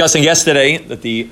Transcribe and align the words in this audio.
discussing 0.00 0.24
yesterday 0.24 0.76
that 0.76 1.02
the 1.02 1.28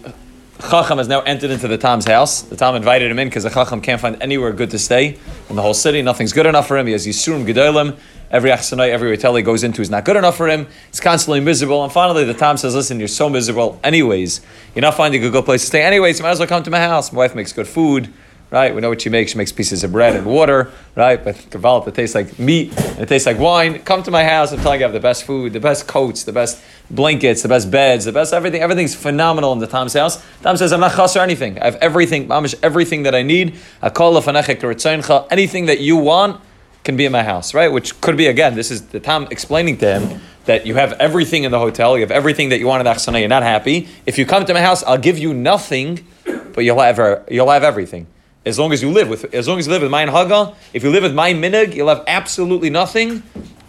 Chacham 0.71 0.99
has 0.99 1.09
now 1.09 1.21
entered 1.23 1.51
into 1.51 1.67
the 1.67 1.77
Tam's 1.77 2.05
house. 2.05 2.43
The 2.43 2.55
Tam 2.55 2.77
invited 2.77 3.11
him 3.11 3.19
in 3.19 3.27
because 3.27 3.43
the 3.43 3.51
Chacham 3.51 3.81
can't 3.81 4.01
find 4.01 4.23
anywhere 4.23 4.53
good 4.53 4.71
to 4.71 4.79
stay 4.79 5.19
in 5.51 5.57
the 5.57 5.63
whole 5.63 5.75
city. 5.75 6.01
Nothing's 6.01 6.33
good 6.33 6.47
enough 6.47 6.69
for 6.69 6.79
him. 6.79 6.87
He 6.87 6.93
has 6.93 7.05
Yisurim 7.05 7.45
Gedolim. 7.45 7.99
Every 8.31 8.51
Achsanai, 8.51 8.91
every 8.91 9.11
hotel 9.11 9.35
he 9.35 9.43
goes 9.43 9.65
into 9.65 9.83
is 9.83 9.91
not 9.91 10.05
good 10.05 10.15
enough 10.15 10.37
for 10.37 10.49
him. 10.49 10.69
He's 10.87 11.01
constantly 11.01 11.41
miserable. 11.41 11.83
And 11.83 11.93
finally, 11.93 12.23
the 12.23 12.35
Tam 12.35 12.57
says, 12.57 12.77
Listen, 12.77 13.01
you're 13.01 13.09
so 13.09 13.29
miserable 13.29 13.81
anyways. 13.83 14.41
You're 14.77 14.83
not 14.83 14.95
finding 14.95 15.25
a 15.25 15.29
good 15.31 15.45
place 15.45 15.63
to 15.63 15.67
stay 15.67 15.83
anyways. 15.83 16.21
You 16.21 16.23
might 16.23 16.31
as 16.31 16.39
well 16.39 16.47
come 16.47 16.63
to 16.63 16.71
my 16.71 16.79
house. 16.79 17.13
My 17.13 17.19
wife 17.19 17.35
makes 17.35 17.53
good 17.53 17.67
food 17.67 18.15
right? 18.53 18.75
We 18.75 18.83
know 18.83 18.91
what 18.91 19.01
she 19.01 19.09
makes. 19.09 19.33
She 19.33 19.39
makes 19.39 19.51
pieces 19.51 19.83
of 19.83 19.93
bread 19.93 20.15
and 20.15 20.27
water, 20.27 20.71
right? 20.95 21.23
But 21.25 21.49
develop 21.51 21.89
it 21.89 21.95
tastes 21.95 22.15
like 22.15 22.39
meat 22.39 22.79
and 22.79 23.01
it 23.01 23.09
tastes 23.09 23.27
like 23.27 23.39
wine. 23.39 23.79
Come 23.81 24.03
to 24.03 24.11
my 24.11 24.25
house. 24.25 24.53
I'm 24.53 24.61
telling 24.61 24.81
you, 24.81 24.85
I 24.85 24.89
have 24.89 24.93
the 24.93 25.01
best 25.01 25.25
food, 25.25 25.55
the 25.55 25.61
best 25.61 25.89
coats, 25.89 26.25
the 26.25 26.33
best 26.33 26.63
blankets, 26.91 27.41
the 27.41 27.49
best 27.49 27.71
beds, 27.71 28.05
the 28.05 28.13
best 28.13 28.35
everything. 28.35 28.61
Everything's 28.61 28.95
phenomenal 28.95 29.55
in 29.55 29.59
the 29.59 29.67
Tom's 29.67 29.95
house. 29.95 30.23
Tom 30.43 30.59
says, 30.59 30.71
I'm 30.71 30.81
not 30.81 30.95
chas 30.95 31.17
or 31.17 31.21
anything. 31.21 31.59
I 31.59 31.65
have 31.65 31.77
everything, 31.77 32.29
mamish, 32.29 32.55
everything 32.63 33.05
that 33.05 33.15
I 33.15 33.23
need. 33.23 33.57
Anything 33.83 35.67
that 35.67 35.81
you 35.81 35.97
want 35.97 36.41
can 36.85 36.97
be 36.97 37.07
in 37.07 37.13
my 37.13 37.23
house, 37.23 37.55
right? 37.55 37.69
Which 37.69 37.99
could 38.03 38.19
be, 38.19 38.27
again, 38.27 38.55
this 38.55 38.71
is 38.71 38.89
the 38.89 39.01
Tom 39.01 39.29
explaining 39.31 39.79
to 39.79 39.99
him 39.99 40.21
that 40.45 40.67
you 40.67 40.75
have 40.75 40.93
everything 40.95 41.45
in 41.45 41.53
the 41.53 41.59
hotel, 41.59 41.97
you 41.97 42.03
have 42.03 42.11
everything 42.11 42.51
that 42.51 42.59
you 42.59 42.67
want 42.67 42.87
in 42.87 42.93
Achsana, 42.93 43.21
you're 43.21 43.29
not 43.29 43.45
happy. 43.45 43.89
If 44.05 44.19
you 44.19 44.27
come 44.27 44.45
to 44.45 44.53
my 44.53 44.61
house, 44.61 44.83
I'll 44.83 44.99
give 44.99 45.17
you 45.17 45.33
nothing, 45.33 46.05
but 46.25 46.65
you'll 46.65 46.81
have, 46.81 47.25
you'll 47.31 47.49
have 47.49 47.63
everything. 47.63 48.09
As 48.45 48.59
long 48.59 48.73
as 48.73 48.83
you 48.83 48.91
live 48.91 49.09
with, 49.09 49.33
as 49.33 49.47
long 49.47 49.61
as 49.61 49.67
you 49.67 49.73
live 49.73 49.83
with 49.83 49.91
my 49.91 50.05
haga, 50.05 50.55
if 50.73 50.83
you 50.83 50.91
live 50.91 51.05
with 51.05 51.15
my 51.15 51.33
minig, 51.33 51.75
you'll 51.75 51.89
have 51.89 52.03
absolutely 52.09 52.71
nothing. 52.71 53.23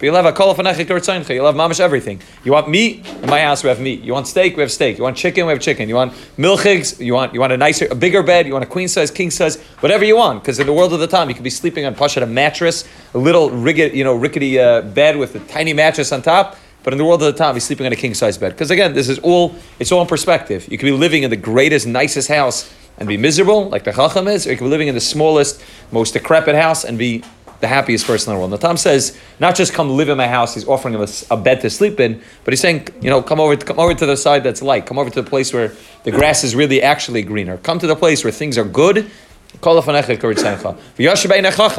But 0.03 0.07
you'll 0.07 0.15
have 0.15 0.25
a 0.25 0.33
kol 0.33 0.55
You'll 0.55 0.65
have 0.65 1.55
mamish 1.55 1.79
everything. 1.79 2.21
You 2.43 2.53
want 2.53 2.69
meat? 2.69 3.07
In 3.21 3.29
my 3.29 3.41
house 3.41 3.63
we 3.63 3.69
have 3.69 3.79
meat. 3.79 4.01
You 4.01 4.13
want 4.13 4.27
steak? 4.27 4.57
We 4.57 4.61
have 4.61 4.71
steak. 4.71 4.97
You 4.97 5.03
want 5.03 5.15
chicken? 5.15 5.45
We 5.45 5.53
have 5.53 5.61
chicken. 5.61 5.87
You 5.87 5.95
want 5.95 6.13
milchigs? 6.37 6.99
You 6.99 7.13
want 7.13 7.35
you 7.35 7.39
want 7.39 7.53
a 7.53 7.57
nicer, 7.57 7.87
a 7.89 7.95
bigger 7.95 8.23
bed? 8.23 8.47
You 8.47 8.53
want 8.53 8.65
a 8.65 8.67
queen 8.67 8.87
size, 8.87 9.11
king 9.11 9.29
size, 9.29 9.61
whatever 9.79 10.03
you 10.03 10.17
want. 10.17 10.41
Because 10.41 10.59
in 10.59 10.65
the 10.65 10.73
world 10.73 10.91
of 10.91 10.99
the 10.99 11.07
time, 11.07 11.29
you 11.29 11.35
could 11.35 11.43
be 11.43 11.51
sleeping 11.51 11.85
on 11.85 11.93
pasha 11.93 12.23
a 12.23 12.25
mattress, 12.25 12.83
a 13.13 13.17
little 13.17 13.51
rickety, 13.51 13.97
you 13.97 14.03
know, 14.03 14.15
rickety 14.15 14.59
uh, 14.59 14.81
bed 14.81 15.15
with 15.17 15.35
a 15.35 15.39
tiny 15.39 15.73
mattress 15.73 16.11
on 16.11 16.23
top. 16.23 16.57
But 16.83 16.93
in 16.93 16.97
the 16.97 17.05
world 17.05 17.21
of 17.23 17.31
the 17.31 17.37
time, 17.37 17.53
he's 17.53 17.63
sleeping 17.63 17.85
on 17.85 17.93
a 17.93 17.95
king 17.95 18.13
size 18.13 18.37
bed. 18.37 18.53
Because 18.53 18.71
again, 18.71 18.93
this 18.93 19.07
is 19.07 19.19
all 19.19 19.55
it's 19.79 19.91
all 19.91 20.01
in 20.01 20.07
perspective. 20.07 20.67
You 20.69 20.77
could 20.77 20.87
be 20.87 20.91
living 20.91 21.23
in 21.23 21.29
the 21.29 21.37
greatest, 21.37 21.85
nicest 21.85 22.27
house 22.27 22.69
and 22.97 23.07
be 23.07 23.17
miserable, 23.17 23.69
like 23.69 23.83
the 23.83 23.91
Chacham 23.91 24.27
is, 24.27 24.45
or 24.45 24.51
you 24.51 24.57
can 24.57 24.67
be 24.67 24.71
living 24.71 24.87
in 24.87 24.95
the 24.95 25.01
smallest, 25.01 25.63
most 25.91 26.13
decrepit 26.13 26.55
house 26.55 26.85
and 26.85 26.97
be 26.97 27.23
the 27.63 27.67
happiest 27.67 28.05
person 28.05 28.31
in 28.31 28.35
the 28.35 28.39
world. 28.39 28.51
The 28.51 28.57
Tom 28.57 28.75
says, 28.75 29.17
not 29.39 29.55
just 29.55 29.73
come 29.73 29.89
live 29.91 30.09
in 30.09 30.17
my 30.17 30.27
house, 30.27 30.53
he's 30.53 30.67
offering 30.67 30.95
him 30.95 31.01
a, 31.01 31.07
a, 31.31 31.37
bed 31.37 31.61
to 31.61 31.69
sleep 31.69 31.97
in, 31.99 32.21
but 32.43 32.51
he's 32.51 32.59
saying, 32.59 32.89
you 33.01 33.09
know, 33.09 33.21
come 33.23 33.39
over, 33.39 33.55
come 33.55 33.79
over 33.79 33.93
to 33.93 34.05
the 34.05 34.17
side 34.17 34.43
that's 34.43 34.61
light, 34.61 34.85
come 34.85 34.99
over 34.99 35.09
to 35.09 35.21
the 35.21 35.29
place 35.29 35.53
where 35.53 35.71
the 36.03 36.11
grass 36.11 36.43
is 36.43 36.55
really 36.55 36.81
actually 36.81 37.23
greener. 37.23 37.55
Come 37.57 37.79
to 37.79 37.87
the 37.87 37.95
place 37.95 38.25
where 38.25 38.33
things 38.33 38.57
are 38.57 38.65
good. 38.65 39.09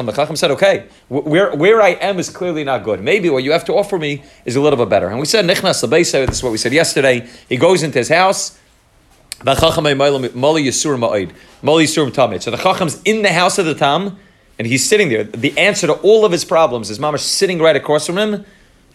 The 0.07 0.13
Chacham 0.15 0.35
said, 0.35 0.49
okay, 0.51 0.87
where, 1.07 1.55
where 1.55 1.81
I 1.81 1.89
am 1.89 2.17
is 2.17 2.31
clearly 2.31 2.63
not 2.63 2.83
good. 2.83 3.01
Maybe 3.01 3.29
what 3.29 3.43
you 3.43 3.51
have 3.51 3.65
to 3.65 3.75
offer 3.75 3.99
me 3.99 4.23
is 4.43 4.55
a 4.55 4.61
little 4.61 4.77
bit 4.77 4.89
better. 4.89 5.07
And 5.07 5.19
we 5.19 5.25
said, 5.25 5.45
this 5.47 5.59
is 5.63 6.41
what 6.41 6.51
we 6.51 6.57
said 6.57 6.73
yesterday. 6.73 7.29
He 7.47 7.57
goes 7.57 7.83
into 7.83 7.99
his 7.99 8.09
house, 8.09 8.57
so 12.39 12.51
the 12.51 12.59
Chacham's 12.61 13.01
in 13.03 13.21
the 13.21 13.33
house 13.33 13.57
of 13.57 13.65
the 13.65 13.75
Tam, 13.75 14.17
and 14.57 14.67
he's 14.67 14.87
sitting 14.87 15.09
there. 15.09 15.23
The 15.23 15.57
answer 15.57 15.87
to 15.87 15.93
all 15.93 16.23
of 16.25 16.31
his 16.31 16.45
problems 16.45 16.89
is 16.89 16.99
Mamash 16.99 17.19
sitting 17.19 17.59
right 17.59 17.75
across 17.75 18.05
from 18.05 18.17
him. 18.17 18.45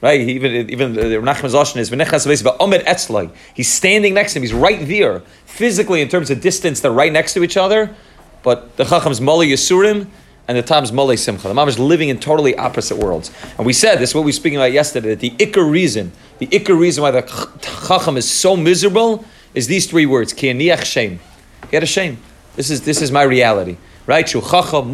Right, 0.02 0.20
even 0.22 0.70
even 0.70 0.98
uh, 0.98 1.02
the 1.02 1.16
Nachman 1.16 1.50
Zoshin 1.50 1.76
is. 1.76 1.90
He's 3.54 3.68
standing 3.68 4.14
next 4.14 4.32
to 4.32 4.38
him. 4.38 4.42
He's 4.42 4.54
right 4.54 4.88
there, 4.88 5.20
physically 5.44 6.00
in 6.00 6.08
terms 6.08 6.30
of 6.30 6.40
distance. 6.40 6.80
They're 6.80 6.90
right 6.90 7.12
next 7.12 7.34
to 7.34 7.44
each 7.44 7.58
other, 7.58 7.94
but 8.42 8.78
the 8.78 8.84
Chacham's 8.84 9.20
Mali 9.20 9.48
Yisurim 9.48 10.06
and 10.48 10.56
the 10.56 10.62
Tam's 10.62 10.90
Mali 10.90 11.18
Simcha. 11.18 11.48
The 11.48 11.54
Mamash 11.54 11.78
living 11.78 12.08
in 12.08 12.18
totally 12.18 12.56
opposite 12.56 12.96
worlds. 12.96 13.30
And 13.58 13.66
we 13.66 13.74
said 13.74 13.96
this. 13.96 14.10
Is 14.10 14.14
what 14.14 14.22
we 14.22 14.28
were 14.28 14.32
speaking 14.32 14.56
about 14.56 14.72
yesterday. 14.72 15.10
That 15.10 15.20
the 15.20 15.30
ikar 15.32 15.70
reason, 15.70 16.12
the 16.38 16.46
ikar 16.46 16.78
reason 16.78 17.02
why 17.02 17.10
the 17.10 17.20
Chacham 17.86 18.16
is 18.16 18.28
so 18.28 18.56
miserable 18.56 19.26
is 19.54 19.66
these 19.66 19.86
three 19.86 20.06
words: 20.06 20.32
Kianiach 20.32 20.84
shame. 20.84 21.20
He 21.68 21.76
had 21.76 21.82
a 21.82 21.86
shame. 21.86 22.18
This 22.56 22.70
is 22.70 22.82
this 22.82 23.00
is 23.00 23.12
my 23.12 23.22
reality, 23.22 23.76
right? 24.06 24.32
Uman 24.32 24.92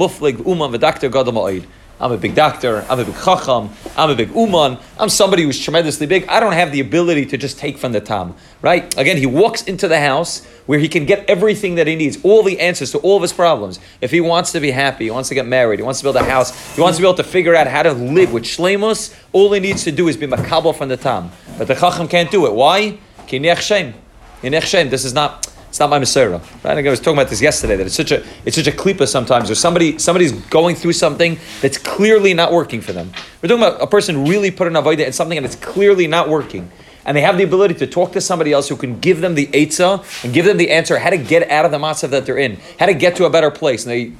I'm 1.98 2.12
a 2.12 2.18
big 2.18 2.34
doctor. 2.34 2.84
I'm 2.90 3.00
a 3.00 3.04
big 3.04 3.14
chacham. 3.14 3.70
I'm 3.96 4.10
a 4.10 4.14
big 4.14 4.34
uman. 4.34 4.78
I'm 4.98 5.08
somebody 5.08 5.44
who's 5.44 5.58
tremendously 5.58 6.06
big. 6.06 6.28
I 6.28 6.40
don't 6.40 6.52
have 6.52 6.70
the 6.70 6.80
ability 6.80 7.24
to 7.26 7.38
just 7.38 7.58
take 7.58 7.78
from 7.78 7.92
the 7.92 8.02
tam, 8.02 8.34
right? 8.60 8.94
Again, 8.98 9.16
he 9.16 9.24
walks 9.24 9.62
into 9.62 9.88
the 9.88 9.98
house 9.98 10.44
where 10.66 10.78
he 10.78 10.88
can 10.88 11.06
get 11.06 11.24
everything 11.28 11.76
that 11.76 11.86
he 11.86 11.96
needs, 11.96 12.18
all 12.22 12.42
the 12.42 12.60
answers 12.60 12.92
to 12.92 12.98
all 12.98 13.16
of 13.16 13.22
his 13.22 13.32
problems. 13.32 13.80
If 14.02 14.10
he 14.10 14.20
wants 14.20 14.52
to 14.52 14.60
be 14.60 14.72
happy, 14.72 15.04
he 15.04 15.10
wants 15.10 15.30
to 15.30 15.34
get 15.34 15.46
married, 15.46 15.78
he 15.78 15.84
wants 15.84 16.00
to 16.00 16.04
build 16.04 16.16
a 16.16 16.24
house, 16.24 16.74
he 16.74 16.82
wants 16.82 16.98
to 16.98 17.02
be 17.02 17.08
able 17.08 17.16
to 17.16 17.24
figure 17.24 17.54
out 17.54 17.66
how 17.66 17.82
to 17.82 17.92
live 17.92 18.32
with 18.32 18.44
shlemus, 18.44 19.16
all 19.32 19.50
he 19.52 19.60
needs 19.60 19.84
to 19.84 19.92
do 19.92 20.08
is 20.08 20.18
be 20.18 20.26
makabel 20.26 20.76
from 20.76 20.90
the 20.90 20.98
tam. 20.98 21.30
But 21.56 21.68
the 21.68 21.74
chacham 21.74 22.08
can't 22.08 22.30
do 22.30 22.46
it. 22.46 22.52
Why? 22.52 22.98
Kinech 23.26 23.60
shem 23.60 23.94
in 24.46 24.52
Echshem, 24.52 24.90
this 24.90 25.04
is 25.04 25.12
not 25.12 25.46
it's 25.68 25.80
not 25.80 25.90
my 25.90 25.98
Masera. 25.98 26.40
Right? 26.64 26.86
I 26.86 26.88
was 26.88 27.00
talking 27.00 27.18
about 27.18 27.28
this 27.28 27.42
yesterday 27.42 27.76
that 27.76 27.86
it's 27.86 27.96
such 27.96 28.12
a 28.12 28.24
it's 28.44 28.56
such 28.56 28.68
a 28.68 28.70
klipa 28.70 29.06
sometimes, 29.06 29.50
or 29.50 29.54
somebody 29.54 29.98
somebody's 29.98 30.32
going 30.32 30.76
through 30.76 30.94
something 30.94 31.38
that's 31.60 31.76
clearly 31.76 32.32
not 32.32 32.52
working 32.52 32.80
for 32.80 32.92
them. 32.92 33.12
We're 33.42 33.48
talking 33.48 33.64
about 33.64 33.82
a 33.82 33.86
person 33.86 34.26
really 34.26 34.50
put 34.50 34.68
an 34.68 34.74
avodah 34.74 35.04
in 35.04 35.12
something 35.12 35.36
and 35.36 35.44
it's 35.44 35.56
clearly 35.56 36.06
not 36.06 36.28
working. 36.28 36.70
And 37.04 37.16
they 37.16 37.20
have 37.20 37.36
the 37.36 37.44
ability 37.44 37.74
to 37.74 37.86
talk 37.86 38.12
to 38.12 38.20
somebody 38.20 38.52
else 38.52 38.68
who 38.68 38.76
can 38.76 39.00
give 39.00 39.20
them 39.20 39.34
the 39.34 39.48
eitzah 39.48 40.24
and 40.24 40.32
give 40.32 40.44
them 40.44 40.56
the 40.56 40.70
answer 40.70 40.98
how 40.98 41.10
to 41.10 41.18
get 41.18 41.50
out 41.50 41.64
of 41.64 41.70
the 41.70 41.78
matzav 41.78 42.10
that 42.10 42.24
they're 42.24 42.38
in, 42.38 42.58
how 42.78 42.86
to 42.86 42.94
get 42.94 43.16
to 43.16 43.26
a 43.26 43.30
better 43.30 43.50
place. 43.50 43.84
And 43.84 43.92
they, 43.92 44.12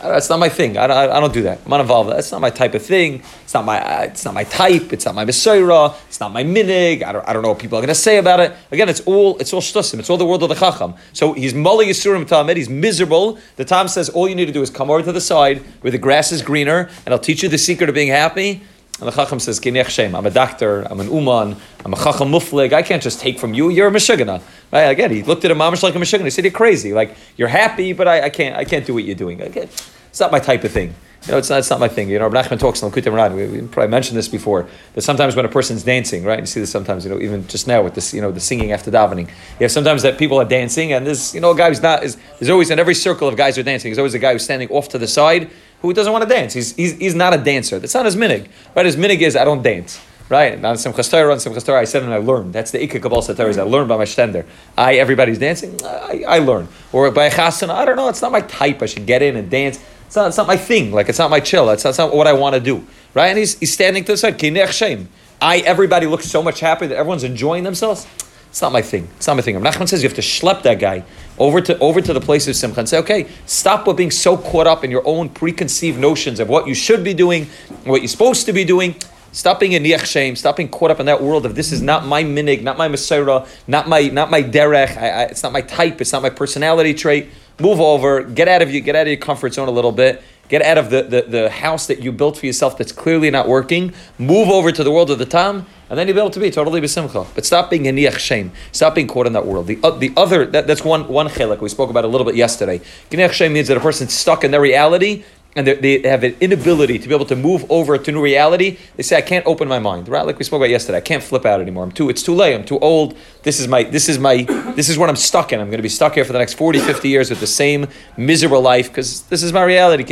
that's 0.00 0.28
not 0.28 0.38
my 0.38 0.48
thing. 0.48 0.76
I, 0.76 0.84
I, 0.84 1.16
I, 1.16 1.20
don't 1.20 1.32
do 1.32 1.42
that. 1.42 1.60
I'm 1.64 1.70
not 1.70 1.80
involved. 1.80 2.10
That's 2.10 2.30
not 2.30 2.40
my 2.40 2.50
type 2.50 2.74
of 2.74 2.82
thing. 2.82 3.22
It's 3.42 3.54
not 3.54 3.64
my. 3.64 3.80
Uh, 3.80 4.02
it's 4.04 4.24
not 4.24 4.34
my 4.34 4.44
type. 4.44 4.92
It's 4.92 5.04
not 5.04 5.14
my 5.14 5.24
mesorah. 5.24 5.94
It's 6.06 6.20
not 6.20 6.32
my 6.32 6.44
minig. 6.44 7.02
I 7.02 7.12
don't. 7.12 7.28
I 7.28 7.32
don't 7.32 7.42
know 7.42 7.48
what 7.50 7.58
people 7.58 7.78
are 7.78 7.80
going 7.80 7.88
to 7.88 7.94
say 7.94 8.18
about 8.18 8.40
it. 8.40 8.54
Again, 8.70 8.88
it's 8.88 9.00
all. 9.00 9.36
It's 9.38 9.52
all 9.52 9.60
shtusim. 9.60 9.98
It's 9.98 10.08
all 10.10 10.16
the 10.16 10.26
world 10.26 10.42
of 10.42 10.50
the 10.50 10.54
chacham. 10.54 10.94
So 11.12 11.32
he's 11.32 11.54
mali 11.54 11.86
yisurim 11.86 12.26
talmid. 12.26 12.56
He's 12.56 12.68
miserable. 12.68 13.38
The 13.56 13.64
Tom 13.64 13.88
says 13.88 14.08
all 14.08 14.28
you 14.28 14.34
need 14.34 14.46
to 14.46 14.52
do 14.52 14.62
is 14.62 14.70
come 14.70 14.90
over 14.90 15.02
to 15.02 15.12
the 15.12 15.20
side 15.20 15.62
where 15.80 15.90
the 15.90 15.98
grass 15.98 16.30
is 16.30 16.42
greener, 16.42 16.88
and 17.04 17.12
I'll 17.12 17.18
teach 17.18 17.42
you 17.42 17.48
the 17.48 17.58
secret 17.58 17.88
of 17.88 17.94
being 17.94 18.08
happy. 18.08 18.62
And 19.00 19.06
the 19.06 19.12
Chacham 19.12 19.38
says, 19.38 19.60
Shem, 19.62 20.14
I'm 20.16 20.26
a 20.26 20.30
doctor, 20.30 20.82
I'm 20.82 20.98
an 20.98 21.12
Uman, 21.12 21.56
I'm 21.84 21.92
a 21.92 21.96
Chacham 21.96 22.30
Muflig, 22.30 22.72
I 22.72 22.82
can't 22.82 23.02
just 23.02 23.20
take 23.20 23.38
from 23.38 23.54
you, 23.54 23.68
you're 23.68 23.88
a 23.88 23.90
Meshugana. 23.92 24.42
Right? 24.72 24.82
Again, 24.82 25.10
he 25.10 25.22
looked 25.22 25.44
at 25.44 25.50
a 25.50 25.54
mamish 25.54 25.82
like 25.82 25.94
a 25.94 25.98
Meshugana. 25.98 26.24
He 26.24 26.30
said, 26.30 26.44
You're 26.44 26.52
crazy. 26.52 26.92
Like, 26.92 27.16
you're 27.36 27.48
happy, 27.48 27.92
but 27.92 28.08
I, 28.08 28.22
I, 28.22 28.30
can't 28.30 28.56
I 28.56 28.64
can't 28.64 28.84
do 28.84 28.94
what 28.94 29.04
you're 29.04 29.14
doing. 29.14 29.40
It's 29.40 30.20
not 30.20 30.32
my 30.32 30.40
type 30.40 30.64
of 30.64 30.72
thing. 30.72 30.94
You 31.26 31.32
know, 31.32 31.38
it's 31.38 31.50
not, 31.50 31.58
it's 31.58 31.68
not 31.68 31.80
my 31.80 31.88
thing. 31.88 32.08
You 32.08 32.18
know, 32.18 32.30
Nachman 32.30 32.58
talks 32.58 32.80
in 32.80 32.90
Likutei 32.90 33.12
Moharan. 33.12 33.34
We, 33.34 33.60
we 33.60 33.66
probably 33.66 33.90
mentioned 33.90 34.16
this 34.16 34.28
before. 34.28 34.68
That 34.94 35.02
sometimes 35.02 35.36
when 35.36 35.44
a 35.44 35.48
person's 35.48 35.82
dancing, 35.82 36.24
right? 36.24 36.38
You 36.38 36.46
see 36.46 36.60
this 36.60 36.70
sometimes. 36.70 37.04
You 37.04 37.10
know, 37.10 37.20
even 37.20 37.46
just 37.48 37.66
now 37.66 37.82
with 37.82 37.94
this, 37.94 38.14
you 38.14 38.20
know, 38.20 38.30
the 38.30 38.40
singing 38.40 38.72
after 38.72 38.90
davening. 38.90 39.26
You 39.26 39.64
have 39.64 39.72
sometimes 39.72 40.02
that 40.02 40.16
people 40.16 40.38
are 40.38 40.44
dancing, 40.44 40.92
and 40.92 41.06
there's, 41.06 41.34
you 41.34 41.40
know, 41.40 41.50
a 41.50 41.56
guy 41.56 41.68
who's 41.68 41.82
not. 41.82 42.02
Is, 42.02 42.16
there's 42.38 42.50
always 42.50 42.70
in 42.70 42.78
every 42.78 42.94
circle 42.94 43.28
of 43.28 43.36
guys 43.36 43.56
who 43.56 43.60
are 43.60 43.64
dancing. 43.64 43.90
There's 43.90 43.98
always 43.98 44.14
a 44.14 44.18
guy 44.18 44.32
who's 44.32 44.44
standing 44.44 44.70
off 44.70 44.88
to 44.90 44.98
the 44.98 45.08
side 45.08 45.50
who 45.82 45.92
doesn't 45.92 46.12
want 46.12 46.22
to 46.22 46.28
dance. 46.28 46.54
He's, 46.54 46.74
he's, 46.74 46.96
he's 46.98 47.14
not 47.14 47.34
a 47.34 47.38
dancer. 47.38 47.78
That's 47.78 47.94
not 47.94 48.04
his 48.04 48.16
minig. 48.16 48.48
Right? 48.74 48.86
His 48.86 48.96
minig 48.96 49.20
is 49.20 49.36
I 49.36 49.44
don't 49.44 49.62
dance. 49.62 50.00
Right? 50.28 50.62
On 50.62 50.76
some 50.76 50.92
chastar, 50.92 51.32
on 51.32 51.40
some 51.40 51.54
chastar, 51.54 51.76
I 51.76 51.84
said 51.84 52.02
and 52.02 52.12
I 52.12 52.18
learned. 52.18 52.52
That's 52.52 52.70
the 52.70 52.78
ikka 52.78 53.00
kabal 53.00 53.22
satar. 53.22 53.56
I 53.56 53.62
learned 53.62 53.88
by 53.88 53.96
my 53.96 54.04
stender. 54.04 54.44
I 54.76 54.96
everybody's 54.96 55.38
dancing. 55.38 55.80
I, 55.84 56.24
I 56.28 56.38
learn. 56.38 56.68
Or 56.92 57.10
by 57.10 57.26
a 57.26 57.30
chasana, 57.30 57.70
I 57.70 57.84
don't 57.84 57.96
know. 57.96 58.08
It's 58.08 58.20
not 58.20 58.32
my 58.32 58.42
type. 58.42 58.82
I 58.82 58.86
should 58.86 59.06
get 59.06 59.22
in 59.22 59.36
and 59.36 59.50
dance. 59.50 59.82
It's 60.08 60.16
not, 60.16 60.28
it's 60.28 60.38
not 60.38 60.46
my 60.46 60.56
thing. 60.56 60.90
Like 60.90 61.10
it's 61.10 61.18
not 61.18 61.30
my 61.30 61.38
chill. 61.38 61.68
It's 61.68 61.84
not, 61.84 61.90
it's 61.90 61.98
not 61.98 62.14
what 62.14 62.26
I 62.26 62.32
want 62.32 62.54
to 62.54 62.60
do. 62.60 62.82
Right? 63.12 63.26
And 63.26 63.38
he's, 63.38 63.58
he's 63.58 63.74
standing 63.74 64.04
to 64.04 64.12
the 64.12 64.16
side. 64.16 64.38
Kinech 64.38 64.72
shame. 64.72 65.10
I 65.40 65.58
everybody 65.58 66.06
looks 66.06 66.24
so 66.24 66.42
much 66.42 66.60
happy 66.60 66.86
that 66.86 66.96
everyone's 66.96 67.24
enjoying 67.24 67.62
themselves. 67.62 68.06
It's 68.48 68.62
not 68.62 68.72
my 68.72 68.80
thing. 68.80 69.06
It's 69.18 69.26
not 69.26 69.36
my 69.36 69.42
thing. 69.42 69.56
Nachman 69.56 69.86
says 69.86 70.02
you 70.02 70.08
have 70.08 70.16
to 70.16 70.22
schlep 70.22 70.62
that 70.62 70.78
guy 70.78 71.04
over 71.38 71.60
to 71.60 71.78
over 71.78 72.00
to 72.00 72.14
the 72.14 72.22
place 72.22 72.48
of 72.48 72.56
simcha 72.56 72.80
and 72.80 72.88
say, 72.88 72.96
okay, 73.00 73.28
stop 73.44 73.86
with 73.86 73.98
being 73.98 74.10
so 74.10 74.38
caught 74.38 74.66
up 74.66 74.82
in 74.82 74.90
your 74.90 75.06
own 75.06 75.28
preconceived 75.28 76.00
notions 76.00 76.40
of 76.40 76.48
what 76.48 76.66
you 76.66 76.74
should 76.74 77.04
be 77.04 77.12
doing, 77.12 77.44
what 77.84 78.00
you're 78.00 78.08
supposed 78.08 78.46
to 78.46 78.54
be 78.54 78.64
doing. 78.64 78.96
Stop 79.32 79.60
being 79.60 79.74
a 79.74 79.78
niach 79.78 80.06
shame. 80.06 80.36
Stop 80.36 80.56
being 80.56 80.70
caught 80.70 80.90
up 80.90 81.00
in 81.00 81.06
that 81.06 81.22
world 81.22 81.44
of 81.44 81.54
this 81.54 81.70
is 81.70 81.82
not 81.82 82.06
my 82.06 82.24
minig, 82.24 82.62
not 82.62 82.78
my 82.78 82.88
masera, 82.88 83.46
not 83.66 83.86
my 83.86 84.08
not 84.08 84.30
my 84.30 84.42
derech. 84.42 84.96
I, 84.96 85.10
I, 85.10 85.22
it's 85.24 85.42
not 85.42 85.52
my 85.52 85.60
type. 85.60 86.00
It's 86.00 86.14
not 86.14 86.22
my 86.22 86.30
personality 86.30 86.94
trait 86.94 87.28
move 87.60 87.80
over, 87.80 88.22
get 88.22 88.48
out 88.48 88.62
of 88.62 88.72
you, 88.72 88.80
get 88.80 88.96
out 88.96 89.02
of 89.02 89.08
your 89.08 89.16
comfort 89.16 89.54
zone 89.54 89.68
a 89.68 89.72
little 89.72 89.92
bit, 89.92 90.22
get 90.48 90.62
out 90.62 90.78
of 90.78 90.90
the, 90.90 91.02
the, 91.02 91.22
the 91.22 91.50
house 91.50 91.86
that 91.86 92.00
you 92.00 92.12
built 92.12 92.38
for 92.38 92.46
yourself 92.46 92.78
that's 92.78 92.92
clearly 92.92 93.30
not 93.30 93.48
working, 93.48 93.92
move 94.18 94.48
over 94.48 94.72
to 94.72 94.82
the 94.82 94.90
world 94.90 95.10
of 95.10 95.18
the 95.18 95.26
Tam, 95.26 95.66
and 95.90 95.98
then 95.98 96.06
you'll 96.06 96.14
be 96.14 96.20
able 96.20 96.30
to 96.30 96.40
be 96.40 96.50
totally 96.50 96.80
besimcha. 96.80 97.26
But 97.34 97.46
stop 97.46 97.70
being 97.70 97.88
a 97.88 97.92
niach 97.92 98.18
shame. 98.18 98.52
Stop 98.72 98.94
being 98.94 99.06
caught 99.06 99.26
in 99.26 99.32
that 99.32 99.46
world. 99.46 99.66
The, 99.66 99.78
uh, 99.82 99.90
the 99.90 100.12
other, 100.16 100.44
that, 100.46 100.66
that's 100.66 100.84
one, 100.84 101.08
one 101.08 101.28
chelik 101.28 101.60
we 101.60 101.68
spoke 101.68 101.90
about 101.90 102.04
a 102.04 102.08
little 102.08 102.26
bit 102.26 102.36
yesterday. 102.36 102.80
Niach 103.10 103.32
shame 103.32 103.52
means 103.52 103.68
that 103.68 103.76
a 103.76 103.80
person's 103.80 104.12
stuck 104.12 104.44
in 104.44 104.50
their 104.50 104.60
reality 104.60 105.24
and 105.56 105.66
they 105.66 106.00
have 106.02 106.22
an 106.22 106.36
inability 106.40 106.98
to 106.98 107.08
be 107.08 107.14
able 107.14 107.26
to 107.26 107.34
move 107.34 107.68
over 107.70 107.98
to 107.98 108.12
new 108.12 108.22
reality, 108.22 108.78
they 108.96 109.02
say, 109.02 109.16
I 109.16 109.22
can't 109.22 109.46
open 109.46 109.66
my 109.66 109.78
mind. 109.78 110.08
Right? 110.08 110.24
Like 110.24 110.38
we 110.38 110.44
spoke 110.44 110.58
about 110.58 110.70
yesterday, 110.70 110.98
I 110.98 111.02
can't 111.02 111.22
flip 111.22 111.44
out 111.44 111.60
anymore. 111.60 111.84
I'm 111.84 111.92
too, 111.92 112.08
it's 112.08 112.22
too 112.22 112.34
late, 112.34 112.54
I'm 112.54 112.64
too 112.64 112.78
old. 112.78 113.16
This 113.42 113.58
is 113.58 113.66
my, 113.66 113.82
this 113.82 114.08
is 114.08 114.18
my, 114.18 114.42
this 114.76 114.88
is 114.88 114.98
what 114.98 115.08
I'm 115.08 115.16
stuck 115.16 115.52
in. 115.52 115.60
I'm 115.60 115.68
going 115.68 115.78
to 115.78 115.82
be 115.82 115.88
stuck 115.88 116.14
here 116.14 116.24
for 116.24 116.32
the 116.32 116.38
next 116.38 116.54
40, 116.54 116.78
50 116.80 117.08
years 117.08 117.30
with 117.30 117.40
the 117.40 117.46
same 117.46 117.88
miserable 118.16 118.60
life 118.60 118.88
because 118.88 119.22
this 119.22 119.42
is 119.42 119.52
my 119.52 119.64
reality. 119.64 120.04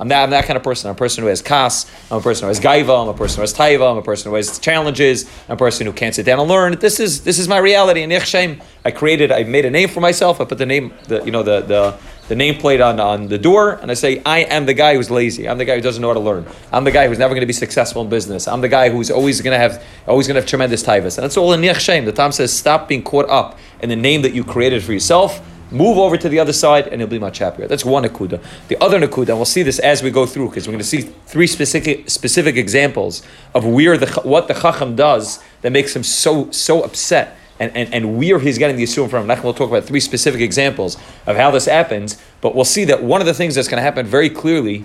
I'm 0.00 0.08
that, 0.08 0.22
I'm 0.22 0.30
that 0.30 0.44
kind 0.44 0.56
of 0.56 0.62
person. 0.62 0.88
I'm 0.88 0.94
a 0.94 0.98
person 0.98 1.22
who 1.22 1.28
has 1.28 1.42
kas. 1.42 1.90
I'm 2.10 2.18
a 2.18 2.20
person 2.20 2.44
who 2.44 2.48
has 2.48 2.60
gaiva. 2.60 3.02
I'm 3.02 3.08
a 3.08 3.14
person 3.14 3.36
who 3.36 3.40
has 3.42 3.52
taiva. 3.52 3.90
I'm 3.90 3.98
a 3.98 4.02
person 4.02 4.30
who 4.30 4.36
has 4.36 4.58
challenges. 4.58 5.28
I'm 5.48 5.54
a 5.54 5.56
person 5.56 5.86
who 5.86 5.92
can't 5.92 6.14
sit 6.14 6.24
down 6.24 6.38
and 6.38 6.48
learn. 6.48 6.78
This 6.78 7.00
is 7.00 7.24
this 7.24 7.38
is 7.38 7.48
my 7.48 7.58
reality. 7.58 8.02
And 8.02 8.12
I 8.84 8.90
created. 8.92 9.32
I 9.32 9.42
made 9.42 9.64
a 9.64 9.70
name 9.70 9.88
for 9.88 10.00
myself. 10.00 10.40
I 10.40 10.44
put 10.44 10.58
the 10.58 10.66
name, 10.66 10.94
the 11.08 11.24
you 11.24 11.32
know 11.32 11.42
the 11.42 11.62
the 11.62 11.98
the 12.28 12.34
nameplate 12.34 12.84
on, 12.84 13.00
on 13.00 13.28
the 13.28 13.38
door, 13.38 13.72
and 13.72 13.90
I 13.90 13.94
say, 13.94 14.22
I 14.24 14.40
am 14.40 14.66
the 14.66 14.74
guy 14.74 14.94
who's 14.94 15.10
lazy. 15.10 15.48
I'm 15.48 15.58
the 15.58 15.64
guy 15.64 15.74
who 15.74 15.80
doesn't 15.80 16.00
know 16.00 16.08
how 16.08 16.14
to 16.14 16.20
learn. 16.20 16.46
I'm 16.72 16.84
the 16.84 16.90
guy 16.90 17.08
who's 17.08 17.18
never 17.18 17.34
going 17.34 17.40
to 17.40 17.46
be 17.46 17.52
successful 17.52 18.02
in 18.02 18.08
business. 18.08 18.46
I'm 18.46 18.60
the 18.60 18.68
guy 18.68 18.90
who's 18.90 19.10
always 19.10 19.40
going 19.40 19.54
to 19.54 19.58
have 19.58 19.82
always 20.06 20.26
going 20.26 20.36
to 20.36 20.40
have 20.40 20.48
tremendous 20.48 20.82
taivas. 20.82 21.18
And 21.18 21.24
that's 21.24 21.36
all 21.36 21.52
in 21.52 21.60
Nech 21.60 22.04
The 22.04 22.12
Tam 22.12 22.32
says, 22.32 22.52
stop 22.52 22.88
being 22.88 23.02
caught 23.02 23.28
up 23.28 23.58
in 23.80 23.88
the 23.88 23.96
name 23.96 24.22
that 24.22 24.34
you 24.34 24.44
created 24.44 24.82
for 24.82 24.92
yourself 24.92 25.42
Move 25.70 25.98
over 25.98 26.16
to 26.16 26.28
the 26.28 26.38
other 26.38 26.52
side 26.52 26.86
and 26.88 27.00
you'll 27.00 27.10
be 27.10 27.18
much 27.18 27.38
happier. 27.38 27.66
That's 27.66 27.84
one 27.84 28.02
Nakuda. 28.02 28.42
The 28.68 28.82
other 28.82 28.98
Nakuda, 28.98 29.30
and 29.30 29.38
we'll 29.38 29.44
see 29.44 29.62
this 29.62 29.78
as 29.78 30.02
we 30.02 30.10
go 30.10 30.24
through, 30.24 30.48
because 30.48 30.66
we're 30.66 30.72
going 30.72 30.78
to 30.78 30.84
see 30.84 31.02
three 31.02 31.46
specific 31.46 32.08
specific 32.08 32.56
examples 32.56 33.22
of 33.54 33.66
where 33.66 33.98
the 33.98 34.06
what 34.22 34.48
the 34.48 34.54
Chacham 34.54 34.96
does 34.96 35.42
that 35.60 35.70
makes 35.70 35.94
him 35.94 36.02
so 36.02 36.50
so 36.50 36.82
upset 36.82 37.36
and, 37.60 37.76
and, 37.76 37.92
and 37.92 38.18
where 38.18 38.38
he's 38.38 38.58
getting 38.58 38.76
the 38.76 38.84
Yisurim 38.84 39.10
from. 39.10 39.26
We'll 39.26 39.54
talk 39.54 39.68
about 39.68 39.84
three 39.84 40.00
specific 40.00 40.40
examples 40.40 40.96
of 41.26 41.36
how 41.36 41.50
this 41.50 41.66
happens, 41.66 42.20
but 42.40 42.54
we'll 42.54 42.64
see 42.64 42.84
that 42.86 43.02
one 43.02 43.20
of 43.20 43.26
the 43.26 43.34
things 43.34 43.54
that's 43.54 43.68
going 43.68 43.78
to 43.78 43.82
happen 43.82 44.06
very 44.06 44.30
clearly 44.30 44.84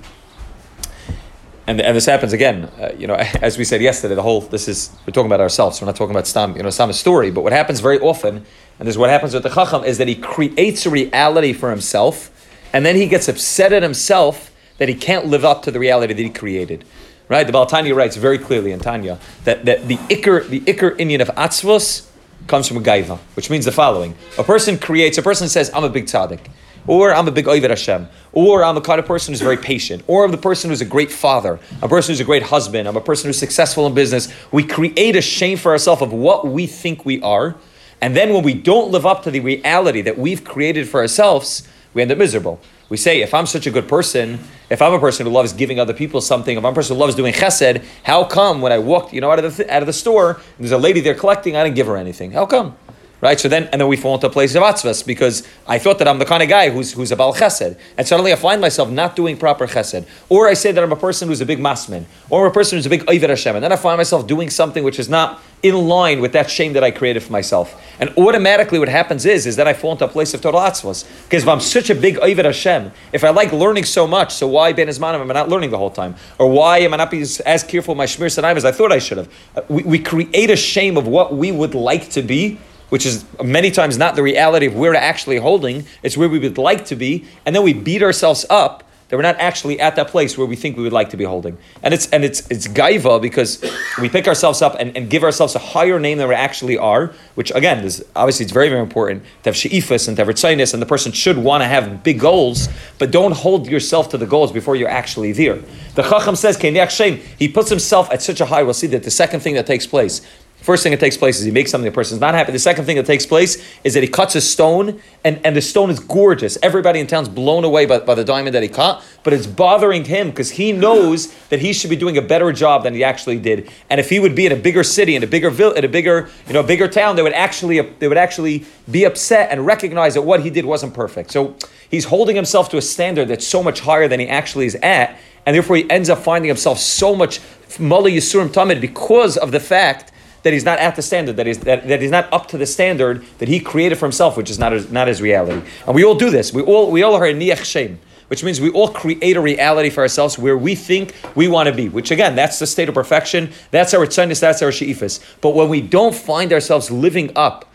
and, 1.65 1.79
and 1.79 1.95
this 1.95 2.05
happens 2.05 2.33
again, 2.33 2.65
uh, 2.77 2.91
you 2.97 3.07
know, 3.07 3.13
as 3.41 3.57
we 3.57 3.63
said 3.63 3.81
yesterday, 3.81 4.15
the 4.15 4.21
whole, 4.21 4.41
this 4.41 4.67
is, 4.67 4.89
we're 5.07 5.13
talking 5.13 5.27
about 5.27 5.39
ourselves, 5.39 5.81
we're 5.81 5.85
not 5.85 5.95
talking 5.95 6.13
about 6.13 6.27
Stam, 6.27 6.57
you 6.57 6.63
know, 6.63 6.69
Stam's 6.69 6.99
story, 6.99 7.31
but 7.31 7.41
what 7.41 7.53
happens 7.53 7.79
very 7.79 7.99
often 7.99 8.45
and 8.79 8.87
this 8.87 8.95
is 8.95 8.97
what 8.97 9.09
happens 9.09 9.33
with 9.33 9.43
the 9.43 9.49
Chacham, 9.49 9.83
is 9.83 9.97
that 9.99 10.07
he 10.07 10.15
creates 10.15 10.85
a 10.85 10.89
reality 10.89 11.53
for 11.53 11.69
himself, 11.69 12.31
and 12.73 12.85
then 12.85 12.95
he 12.95 13.07
gets 13.07 13.27
upset 13.27 13.71
at 13.71 13.83
himself 13.83 14.51
that 14.77 14.89
he 14.89 14.95
can't 14.95 15.27
live 15.27 15.45
up 15.45 15.61
to 15.63 15.71
the 15.71 15.79
reality 15.79 16.13
that 16.13 16.21
he 16.21 16.29
created. 16.29 16.83
Right? 17.29 17.45
The 17.45 17.53
Baltanya 17.53 17.95
writes 17.95 18.17
very 18.17 18.37
clearly 18.37 18.71
in 18.71 18.79
Tanya 18.79 19.19
that, 19.45 19.65
that 19.65 19.87
the 19.87 19.97
Iker, 19.97 20.47
the 20.47 20.59
Iker 20.61 20.97
inyan 20.97 21.21
of 21.21 21.29
Atzvos 21.29 22.09
comes 22.47 22.67
from 22.67 22.77
a 22.77 22.81
Gaiva, 22.81 23.17
which 23.35 23.49
means 23.49 23.65
the 23.65 23.71
following. 23.71 24.15
A 24.37 24.43
person 24.43 24.77
creates, 24.77 25.17
a 25.17 25.21
person 25.21 25.47
says, 25.49 25.71
I'm 25.73 25.83
a 25.83 25.89
big 25.89 26.05
tzaddik, 26.05 26.47
or 26.87 27.13
I'm 27.13 27.27
a 27.27 27.31
big 27.31 27.45
Oivet 27.45 27.69
Hashem, 27.69 28.07
or 28.33 28.63
I'm 28.63 28.77
a 28.77 28.81
kind 28.81 28.99
of 28.99 29.05
person 29.05 29.33
who's 29.33 29.41
very 29.41 29.57
patient, 29.57 30.03
or 30.07 30.25
I'm 30.25 30.31
the 30.31 30.37
person 30.37 30.69
who's 30.69 30.81
a 30.81 30.85
great 30.85 31.11
father, 31.11 31.59
a 31.81 31.87
person 31.87 32.11
who's 32.11 32.19
a 32.19 32.25
great 32.25 32.43
husband, 32.43 32.87
I'm 32.87 32.97
a 32.97 33.01
person 33.01 33.27
who's 33.27 33.39
successful 33.39 33.87
in 33.87 33.93
business. 33.93 34.33
We 34.51 34.63
create 34.63 35.15
a 35.15 35.21
shame 35.21 35.57
for 35.57 35.71
ourselves 35.71 36.01
of 36.01 36.11
what 36.11 36.45
we 36.47 36.67
think 36.67 37.05
we 37.05 37.21
are, 37.21 37.55
and 38.01 38.15
then 38.15 38.33
when 38.33 38.43
we 38.43 38.53
don't 38.53 38.91
live 38.91 39.05
up 39.05 39.23
to 39.23 39.31
the 39.31 39.39
reality 39.39 40.01
that 40.01 40.17
we've 40.17 40.43
created 40.43 40.89
for 40.89 40.99
ourselves, 40.99 41.67
we 41.93 42.01
end 42.01 42.11
up 42.11 42.17
miserable. 42.17 42.59
We 42.89 42.97
say, 42.97 43.21
if 43.21 43.33
I'm 43.33 43.45
such 43.45 43.65
a 43.65 43.71
good 43.71 43.87
person, 43.87 44.39
if 44.69 44.81
I'm 44.81 44.93
a 44.93 44.99
person 44.99 45.25
who 45.25 45.31
loves 45.31 45.53
giving 45.53 45.79
other 45.79 45.93
people 45.93 46.21
something, 46.21 46.57
if 46.57 46.63
I'm 46.63 46.71
a 46.71 46.75
person 46.75 46.95
who 46.95 47.01
loves 47.01 47.15
doing 47.15 47.33
chesed, 47.33 47.83
how 48.03 48.23
come 48.23 48.61
when 48.61 48.71
I 48.71 48.79
walked, 48.79 49.13
you 49.13 49.21
know, 49.21 49.31
out 49.31 49.43
of 49.43 49.57
the, 49.57 49.73
out 49.73 49.81
of 49.81 49.87
the 49.87 49.93
store, 49.93 50.41
there's 50.59 50.71
a 50.71 50.77
lady 50.77 50.99
there 50.99 51.15
collecting, 51.15 51.55
I 51.55 51.63
didn't 51.63 51.75
give 51.75 51.87
her 51.87 51.97
anything? 51.97 52.31
How 52.31 52.45
come? 52.45 52.75
Right? 53.23 53.39
So 53.39 53.47
then, 53.47 53.69
and 53.71 53.79
then 53.79 53.87
we 53.87 53.95
fall 53.95 54.15
into 54.15 54.27
a 54.27 54.29
place 54.29 54.53
of 54.53 54.63
atzvas 54.63 55.05
because 55.05 55.47
I 55.65 55.79
thought 55.79 55.97
that 55.99 56.09
I'm 56.09 56.19
the 56.19 56.25
kind 56.25 56.43
of 56.43 56.49
guy 56.49 56.69
who's 56.69 56.91
who's 56.91 57.09
a 57.09 57.15
bal 57.15 57.33
chesed, 57.33 57.77
and 57.97 58.05
suddenly 58.05 58.33
I 58.33 58.35
find 58.35 58.59
myself 58.59 58.89
not 58.89 59.15
doing 59.15 59.37
proper 59.37 59.65
chesed, 59.65 60.05
or 60.27 60.49
I 60.49 60.55
say 60.55 60.73
that 60.73 60.83
I'm 60.83 60.91
a 60.91 60.97
person 60.97 61.29
who's 61.29 61.39
a 61.39 61.45
big 61.45 61.59
masman, 61.59 62.03
or 62.29 62.45
a 62.47 62.51
person 62.51 62.77
who's 62.77 62.85
a 62.85 62.89
big 62.89 63.05
oivet 63.05 63.29
Hashem, 63.29 63.55
and 63.55 63.63
then 63.63 63.71
I 63.71 63.77
find 63.77 63.97
myself 63.97 64.27
doing 64.27 64.49
something 64.49 64.83
which 64.83 64.99
is 64.99 65.07
not 65.07 65.41
in 65.63 65.87
line 65.87 66.19
with 66.19 66.33
that 66.33 66.49
shame 66.49 66.73
that 66.73 66.83
I 66.83 66.91
created 66.91 67.23
for 67.23 67.31
myself, 67.31 67.81
and 67.97 68.09
automatically 68.17 68.77
what 68.77 68.89
happens 68.89 69.25
is 69.25 69.45
is 69.45 69.55
that 69.55 69.69
I 69.69 69.73
fall 69.73 69.93
into 69.93 70.03
a 70.03 70.09
place 70.09 70.33
of 70.33 70.41
total 70.41 70.59
atzvas. 70.59 71.05
Because 71.23 71.43
if 71.43 71.47
I'm 71.47 71.61
such 71.61 71.89
a 71.89 71.95
big 71.95 72.17
oivet 72.17 72.43
Hashem, 72.43 72.91
if 73.13 73.23
I 73.23 73.29
like 73.29 73.53
learning 73.53 73.85
so 73.85 74.05
much, 74.05 74.33
so 74.33 74.47
why 74.47 74.73
ben 74.73 74.89
am 74.89 75.31
I 75.31 75.33
not 75.33 75.47
learning 75.47 75.69
the 75.69 75.77
whole 75.77 75.91
time, 75.91 76.15
or 76.37 76.51
why 76.51 76.79
am 76.79 76.93
I 76.93 76.97
not 76.97 77.09
being 77.09 77.25
as 77.45 77.63
careful 77.63 77.93
with 77.93 77.99
my 77.99 78.05
shmir 78.05 78.57
as 78.57 78.65
I 78.65 78.71
thought 78.73 78.91
I 78.91 78.99
should 78.99 79.19
have? 79.19 79.33
Uh, 79.55 79.61
we, 79.69 79.83
we 79.83 79.99
create 79.99 80.49
a 80.49 80.57
shame 80.57 80.97
of 80.97 81.07
what 81.07 81.33
we 81.33 81.53
would 81.53 81.73
like 81.73 82.09
to 82.09 82.21
be 82.21 82.59
which 82.93 83.07
is 83.07 83.25
many 83.43 83.71
times 83.71 83.97
not 83.97 84.15
the 84.15 84.21
reality 84.21 84.67
of 84.67 84.75
where 84.75 84.91
we're 84.91 84.95
actually 84.95 85.37
holding, 85.37 85.83
it's 86.03 86.15
where 86.15 86.29
we 86.29 86.37
would 86.37 86.59
like 86.59 86.85
to 86.85 86.95
be, 86.95 87.25
and 87.43 87.55
then 87.55 87.63
we 87.63 87.73
beat 87.73 88.03
ourselves 88.03 88.45
up 88.51 88.83
that 89.09 89.17
we're 89.17 89.23
not 89.23 89.35
actually 89.39 89.79
at 89.79 89.95
that 89.95 90.09
place 90.09 90.37
where 90.37 90.45
we 90.45 90.55
think 90.55 90.77
we 90.77 90.83
would 90.83 90.93
like 90.93 91.09
to 91.09 91.17
be 91.17 91.23
holding. 91.23 91.57
And 91.81 91.91
it's 91.91 92.07
and 92.11 92.23
it's 92.23 92.47
it's 92.51 92.67
gaiva 92.67 93.19
because 93.19 93.63
we 93.99 94.09
pick 94.09 94.27
ourselves 94.27 94.61
up 94.61 94.75
and, 94.79 94.95
and 94.95 95.09
give 95.09 95.23
ourselves 95.23 95.55
a 95.55 95.59
higher 95.59 95.99
name 95.99 96.19
than 96.19 96.29
we 96.29 96.35
actually 96.35 96.77
are, 96.77 97.13
which 97.33 97.51
again 97.55 97.83
is 97.83 98.05
obviously 98.15 98.43
it's 98.43 98.53
very, 98.53 98.69
very 98.69 98.81
important 98.81 99.23
to 99.41 99.49
have 99.49 99.55
she'ifas 99.57 100.07
and 100.07 100.15
to 100.17 100.23
have 100.23 100.31
ritzainis, 100.31 100.73
and 100.73 100.79
the 100.79 100.85
person 100.85 101.11
should 101.11 101.39
want 101.39 101.63
to 101.63 101.67
have 101.67 102.03
big 102.03 102.19
goals, 102.19 102.69
but 102.99 103.09
don't 103.09 103.33
hold 103.33 103.67
yourself 103.67 104.09
to 104.09 104.19
the 104.19 104.27
goals 104.27 104.51
before 104.51 104.75
you're 104.75 104.95
actually 105.01 105.31
there. 105.31 105.59
The 105.95 106.03
Chacham 106.03 106.35
says, 106.35 106.57
he 106.57 107.47
puts 107.47 107.69
himself 107.69 108.11
at 108.11 108.21
such 108.21 108.39
a 108.39 108.45
high, 108.45 108.61
we'll 108.61 108.73
see 108.75 108.87
that 108.87 109.03
the 109.03 109.11
second 109.11 109.39
thing 109.39 109.55
that 109.55 109.65
takes 109.65 109.87
place 109.87 110.21
First 110.63 110.81
thing 110.81 110.91
that 110.91 111.01
takes 111.01 111.17
place 111.17 111.39
is 111.39 111.43
he 111.43 111.51
makes 111.51 111.71
something 111.71 111.83
the 111.83 111.93
person's 111.93 112.21
not 112.21 112.35
happy. 112.35 112.53
The 112.53 112.57
second 112.57 112.85
thing 112.85 112.95
that 112.95 113.05
takes 113.05 113.25
place 113.25 113.61
is 113.83 113.95
that 113.95 114.01
he 114.01 114.07
cuts 114.07 114.33
a 114.35 114.39
stone, 114.39 115.01
and, 115.25 115.45
and 115.45 115.57
the 115.57 115.61
stone 115.61 115.89
is 115.89 115.99
gorgeous. 115.99 116.57
Everybody 116.63 117.01
in 117.01 117.07
town's 117.07 117.27
blown 117.27 117.65
away 117.65 117.85
by, 117.85 117.99
by 117.99 118.15
the 118.15 118.23
diamond 118.23 118.55
that 118.55 118.63
he 118.63 118.69
cut, 118.69 119.03
but 119.23 119.33
it's 119.33 119.45
bothering 119.45 120.05
him 120.05 120.29
because 120.29 120.51
he 120.51 120.71
knows 120.71 121.33
that 121.49 121.59
he 121.59 121.73
should 121.73 121.89
be 121.89 121.97
doing 121.97 122.17
a 122.17 122.21
better 122.21 122.53
job 122.53 122.83
than 122.83 122.93
he 122.93 123.03
actually 123.03 123.39
did. 123.39 123.69
And 123.89 123.99
if 123.99 124.09
he 124.09 124.21
would 124.21 124.35
be 124.35 124.45
in 124.45 124.53
a 124.53 124.55
bigger 124.55 124.85
city, 124.85 125.17
in 125.17 125.23
a 125.23 125.27
bigger 125.27 125.49
village, 125.49 125.79
in 125.79 125.83
a 125.83 125.89
bigger, 125.89 126.29
you 126.47 126.53
know, 126.53 126.63
bigger 126.63 126.87
town, 126.87 127.17
they 127.17 127.23
would 127.23 127.33
actually 127.33 127.81
they 127.81 128.07
would 128.07 128.17
actually 128.17 128.65
be 128.89 129.03
upset 129.03 129.51
and 129.51 129.65
recognize 129.65 130.13
that 130.13 130.21
what 130.21 130.43
he 130.43 130.49
did 130.49 130.63
wasn't 130.63 130.93
perfect. 130.93 131.31
So 131.31 131.57
he's 131.91 132.05
holding 132.05 132.37
himself 132.37 132.69
to 132.69 132.77
a 132.77 132.81
standard 132.81 133.27
that's 133.27 133.45
so 133.45 133.61
much 133.61 133.81
higher 133.81 134.07
than 134.07 134.21
he 134.21 134.29
actually 134.29 134.67
is 134.67 134.75
at, 134.75 135.19
and 135.45 135.53
therefore 135.53 135.75
he 135.75 135.89
ends 135.89 136.09
up 136.09 136.19
finding 136.19 136.47
himself 136.47 136.79
so 136.79 137.13
much 137.13 137.41
Mala 137.77 138.09
Yisurim 138.09 138.47
Tamid 138.47 138.79
because 138.79 139.35
of 139.35 139.51
the 139.51 139.59
fact 139.59 140.12
that 140.43 140.53
he's 140.53 140.65
not 140.65 140.79
at 140.79 140.95
the 140.95 141.01
standard, 141.01 141.37
that 141.37 141.47
he's, 141.47 141.59
that, 141.59 141.87
that 141.87 142.01
he's 142.01 142.11
not 142.11 142.31
up 142.31 142.47
to 142.49 142.57
the 142.57 142.65
standard 142.65 143.25
that 143.39 143.47
he 143.47 143.59
created 143.59 143.97
for 143.97 144.05
himself, 144.05 144.37
which 144.37 144.49
is 144.49 144.59
not 144.59 144.71
his, 144.71 144.91
not 144.91 145.07
his 145.07 145.21
reality. 145.21 145.65
And 145.87 145.95
we 145.95 146.03
all 146.03 146.15
do 146.15 146.29
this. 146.29 146.53
We 146.53 146.61
all, 146.61 146.91
we 146.91 147.01
all 147.01 147.15
are 147.15 147.25
a 147.25 147.33
niach 147.33 147.63
shem, 147.63 147.99
which 148.27 148.43
means 148.43 148.61
we 148.61 148.69
all 148.71 148.89
create 148.89 149.35
a 149.35 149.41
reality 149.41 149.89
for 149.89 150.01
ourselves 150.01 150.37
where 150.37 150.57
we 150.57 150.75
think 150.75 151.15
we 151.35 151.47
want 151.47 151.67
to 151.67 151.73
be, 151.73 151.89
which 151.89 152.11
again, 152.11 152.35
that's 152.35 152.59
the 152.59 152.67
state 152.67 152.89
of 152.89 152.95
perfection. 152.95 153.51
That's 153.71 153.93
our 153.93 154.05
tzainis, 154.05 154.39
that's 154.39 154.61
our 154.61 154.71
she'ifis. 154.71 155.23
But 155.41 155.55
when 155.55 155.69
we 155.69 155.81
don't 155.81 156.15
find 156.15 156.53
ourselves 156.53 156.91
living 156.91 157.31
up 157.35 157.65